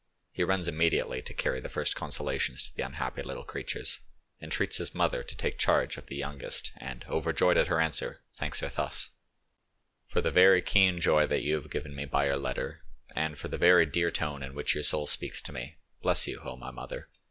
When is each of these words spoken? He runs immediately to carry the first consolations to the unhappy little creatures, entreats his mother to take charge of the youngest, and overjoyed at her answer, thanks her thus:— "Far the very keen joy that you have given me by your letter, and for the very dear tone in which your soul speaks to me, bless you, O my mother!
He 0.31 0.43
runs 0.43 0.67
immediately 0.67 1.21
to 1.21 1.33
carry 1.35 1.59
the 1.59 1.69
first 1.69 1.95
consolations 1.95 2.63
to 2.63 2.75
the 2.75 2.81
unhappy 2.83 3.21
little 3.21 3.43
creatures, 3.43 3.99
entreats 4.41 4.77
his 4.77 4.95
mother 4.95 5.21
to 5.21 5.35
take 5.37 5.59
charge 5.59 5.95
of 5.95 6.07
the 6.07 6.15
youngest, 6.15 6.71
and 6.77 7.05
overjoyed 7.07 7.55
at 7.55 7.67
her 7.67 7.79
answer, 7.79 8.21
thanks 8.35 8.61
her 8.61 8.67
thus:— 8.69 9.11
"Far 10.07 10.23
the 10.23 10.31
very 10.31 10.63
keen 10.63 10.99
joy 10.99 11.27
that 11.27 11.43
you 11.43 11.53
have 11.53 11.69
given 11.69 11.93
me 11.93 12.05
by 12.05 12.25
your 12.25 12.37
letter, 12.37 12.79
and 13.15 13.37
for 13.37 13.47
the 13.47 13.59
very 13.59 13.85
dear 13.85 14.09
tone 14.09 14.41
in 14.41 14.55
which 14.55 14.73
your 14.73 14.81
soul 14.81 15.05
speaks 15.05 15.39
to 15.43 15.53
me, 15.53 15.77
bless 16.01 16.27
you, 16.27 16.39
O 16.43 16.55
my 16.57 16.71
mother! 16.71 17.07